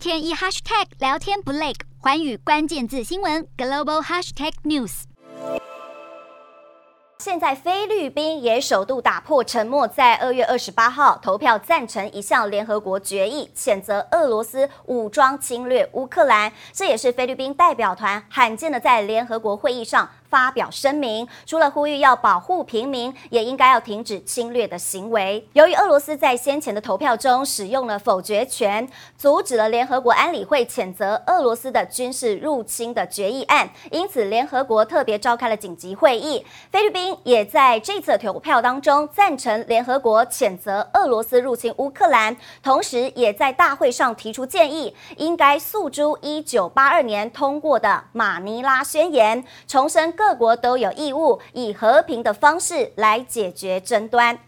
[0.00, 5.02] 天一 hashtag 聊天不累，寰宇关键字新闻 global hashtag news。
[7.18, 16.50] 现在菲律宾也首度打破沉默，在二月二十八号投票赞成一项联合国决议，谴责俄罗斯武装侵略乌克兰。
[16.72, 20.08] 这也是菲律宾代表团罕见的在联合国会议上。
[20.30, 25.44] 发表声明，除了呼吁要保护平民，也应该要停止侵略的行为。
[25.54, 28.88] 由于俄罗斯在先前的投票中使用了否决权，
[29.18, 36.46] 阻止了联合国安理会谴责俄罗斯的军事入侵的决议案，因此联合国特别召开了紧急会议。
[36.70, 50.14] 菲律宾也在这次投票当中赞成联合国谴责俄罗斯入侵乌克兰，同时也在大会上提出建议，应该诉诸一九八二年通过的马尼拉宣言，重申。
[50.20, 54.38] 各国都有义务以和平的方式来解决争端。